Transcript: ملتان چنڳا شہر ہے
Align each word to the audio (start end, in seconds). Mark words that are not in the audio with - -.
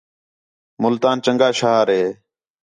ملتان 0.83 1.17
چنڳا 1.25 1.49
شہر 1.59 1.87
ہے 1.95 2.03